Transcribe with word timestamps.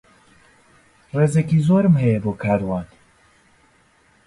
ڕێزێکی 1.17 1.59
زۆرم 1.67 1.95
هەیە 2.01 2.19
بۆ 2.23 2.31
کاروان. 2.43 2.87